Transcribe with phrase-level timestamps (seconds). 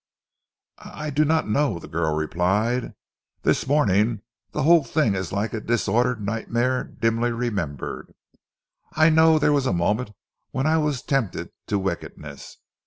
[0.79, 2.95] "I do not know," the girl replied.
[3.43, 8.11] "This morning the whole thing is like a disordered nightmare dimly remembered.
[8.93, 10.13] I know there was a moment
[10.49, 12.57] when I was tempted to wickedness.